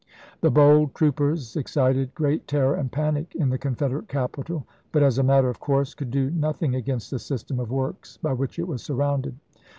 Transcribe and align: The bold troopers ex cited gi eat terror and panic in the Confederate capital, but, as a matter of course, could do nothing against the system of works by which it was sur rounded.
The 0.39 0.49
bold 0.49 0.95
troopers 0.95 1.55
ex 1.55 1.73
cited 1.73 2.09
gi 2.17 2.27
eat 2.33 2.47
terror 2.47 2.73
and 2.73 2.91
panic 2.91 3.35
in 3.35 3.49
the 3.49 3.59
Confederate 3.59 4.07
capital, 4.07 4.65
but, 4.91 5.03
as 5.03 5.19
a 5.19 5.23
matter 5.23 5.47
of 5.47 5.59
course, 5.59 5.93
could 5.93 6.09
do 6.09 6.31
nothing 6.31 6.73
against 6.73 7.11
the 7.11 7.19
system 7.19 7.59
of 7.59 7.69
works 7.69 8.17
by 8.17 8.33
which 8.33 8.57
it 8.57 8.67
was 8.67 8.81
sur 8.81 8.95
rounded. 8.95 9.35